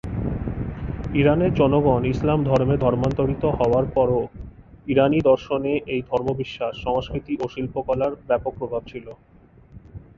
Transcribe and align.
ইরানের 1.13 1.51
জনগণ 1.53 2.01
ইসলাম 2.13 2.39
ধর্মে 2.43 2.75
ধর্মান্তরিত 2.77 3.43
হওয়ার 3.59 3.85
পরও 3.95 4.21
ইরানি 4.87 5.19
দর্শনে 5.21 5.73
এই 5.93 6.01
ধর্মবিশ্বাস, 6.09 6.73
সংস্কৃতি 6.85 7.33
ও 7.39 7.45
শিল্পকলার 7.47 8.11
ব্যাপক 8.29 8.53
প্রভাব 8.59 8.81
ছিল। 8.87 9.05